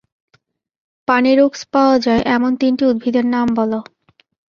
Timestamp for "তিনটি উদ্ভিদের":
2.61-3.25